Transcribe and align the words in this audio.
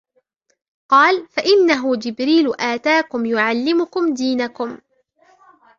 قالَ: 0.89 1.27
فَإِنَّهُ 1.27 1.95
جِبْرِيلُ 1.95 2.53
أَتَاكُمْ 2.59 3.25
يُعَلِّمُكُمْ 3.25 4.13
دِينَكُمْ 4.13 4.77